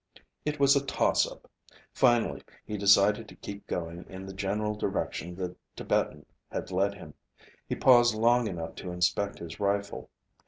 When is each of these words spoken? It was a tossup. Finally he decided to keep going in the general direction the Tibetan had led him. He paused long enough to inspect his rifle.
It 0.45 0.59
was 0.59 0.75
a 0.75 0.83
tossup. 0.83 1.47
Finally 1.93 2.41
he 2.65 2.75
decided 2.75 3.27
to 3.27 3.35
keep 3.35 3.67
going 3.67 4.03
in 4.09 4.25
the 4.25 4.33
general 4.33 4.73
direction 4.73 5.35
the 5.35 5.55
Tibetan 5.75 6.25
had 6.51 6.71
led 6.71 6.95
him. 6.95 7.13
He 7.67 7.75
paused 7.75 8.15
long 8.15 8.47
enough 8.47 8.73
to 8.77 8.91
inspect 8.91 9.37
his 9.37 9.59
rifle. 9.59 10.09